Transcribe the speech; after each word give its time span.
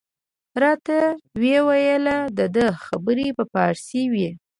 راته 0.61 0.97
ویې 1.41 1.59
ویل 1.67 2.05
د 2.37 2.39
ده 2.55 2.65
خبرې 2.85 3.27
په 3.37 3.43
فارسي 3.51 4.03
وې. 4.13 4.29